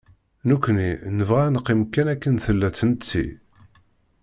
[0.47, 3.25] Nekni nebɣa ad neqqim kan akken tella tmetti.